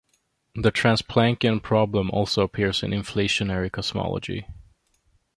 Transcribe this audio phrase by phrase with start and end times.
[0.55, 4.47] The trans-Planckian problem also appears in inflationary cosmology.